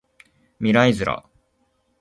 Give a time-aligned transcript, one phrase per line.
[0.57, 1.23] 未来ズラ